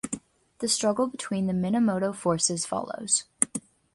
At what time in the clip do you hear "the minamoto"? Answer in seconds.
1.45-2.11